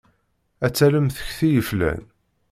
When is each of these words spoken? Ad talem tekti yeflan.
Ad 0.65 0.73
talem 0.77 1.07
tekti 1.15 1.49
yeflan. 1.53 2.01